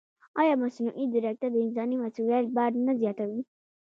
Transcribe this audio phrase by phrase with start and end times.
[0.41, 3.41] ایا مصنوعي ځیرکتیا د انساني مسؤلیت بار نه زیاتوي؟